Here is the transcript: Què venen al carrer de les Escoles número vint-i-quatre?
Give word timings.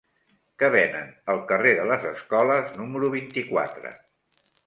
Què 0.61 0.69
venen 0.75 1.11
al 1.33 1.41
carrer 1.51 1.73
de 1.81 1.85
les 1.91 2.07
Escoles 2.13 2.73
número 2.79 3.13
vint-i-quatre? 3.19 3.93